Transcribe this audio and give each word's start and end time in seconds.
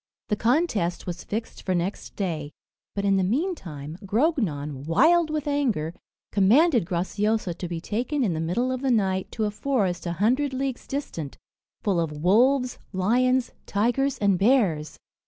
The 0.29 0.35
contest 0.35 1.05
was 1.05 1.23
fixed 1.23 1.61
for 1.61 1.75
next 1.75 2.15
day; 2.15 2.53
but 2.95 3.05
in 3.05 3.17
the 3.17 3.23
meantime, 3.23 3.99
Grognon, 4.03 4.83
wild 4.87 5.29
with 5.29 5.47
anger, 5.47 5.93
commanded 6.31 6.85
Graciosa 6.87 7.53
to 7.55 7.67
be 7.67 7.79
taken 7.79 8.23
in 8.23 8.33
the 8.33 8.39
middle 8.39 8.71
of 8.71 8.81
the 8.81 8.89
night 8.89 9.31
to 9.33 9.45
a 9.45 9.51
forest 9.51 10.07
a 10.07 10.13
hundred 10.13 10.53
leagues 10.55 10.87
distant, 10.87 11.37
full 11.83 11.99
of 11.99 12.11
wolves, 12.17 12.79
lions, 12.91 13.51
tigers, 13.67 14.17
and 14.17 14.39
bears. 14.39 14.97